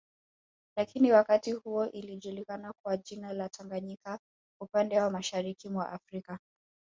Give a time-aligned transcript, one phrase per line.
[0.77, 4.19] Lakini wakati huo ilijulikana kwa jina la Tanganyika
[4.61, 6.39] upande wa Mashariki mwa Afrika